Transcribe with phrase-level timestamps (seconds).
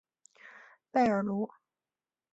[0.91, 1.47] 贝尔卢。